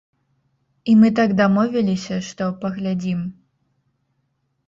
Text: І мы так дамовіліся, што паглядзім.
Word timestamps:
І 0.93 0.95
мы 1.01 1.09
так 1.19 1.29
дамовіліся, 1.41 2.17
што 2.29 2.43
паглядзім. 2.63 3.19